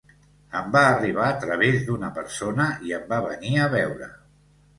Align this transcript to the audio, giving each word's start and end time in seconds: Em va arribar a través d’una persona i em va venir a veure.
Em 0.59 0.69
va 0.75 0.81
arribar 0.93 1.27
a 1.33 1.35
través 1.43 1.83
d’una 1.89 2.09
persona 2.15 2.67
i 2.89 2.97
em 3.01 3.07
va 3.13 3.21
venir 3.27 3.53
a 3.67 3.71
veure. 3.77 4.11